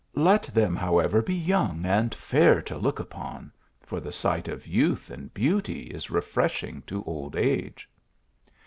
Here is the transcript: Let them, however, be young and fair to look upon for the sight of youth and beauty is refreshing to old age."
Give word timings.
Let 0.17 0.45
them, 0.47 0.75
however, 0.75 1.21
be 1.21 1.35
young 1.35 1.85
and 1.85 2.15
fair 2.15 2.59
to 2.63 2.75
look 2.75 2.99
upon 2.99 3.51
for 3.83 3.99
the 3.99 4.11
sight 4.11 4.47
of 4.47 4.65
youth 4.65 5.11
and 5.11 5.31
beauty 5.31 5.91
is 5.91 6.09
refreshing 6.09 6.81
to 6.87 7.03
old 7.03 7.35
age." 7.35 7.87